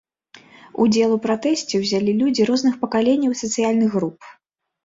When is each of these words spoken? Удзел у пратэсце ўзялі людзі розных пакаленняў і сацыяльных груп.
Удзел 0.85 1.11
у 1.17 1.19
пратэсце 1.25 1.81
ўзялі 1.83 2.11
людзі 2.21 2.47
розных 2.51 2.81
пакаленняў 2.87 3.31
і 3.37 3.41
сацыяльных 3.43 3.89
груп. 4.01 4.19